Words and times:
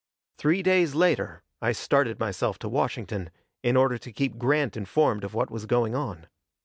Three 0.39 0.63
days 0.63 0.95
later 0.95 1.43
I 1.61 1.73
started 1.73 2.19
myself 2.19 2.57
to 2.57 2.67
Washington, 2.67 3.29
in 3.61 3.77
order 3.77 3.99
to 3.99 4.11
keep 4.11 4.39
Grant 4.39 4.75
informed 4.75 5.23
of 5.23 5.35
what 5.35 5.51
was 5.51 5.67
going 5.67 5.93
on. 5.93 6.25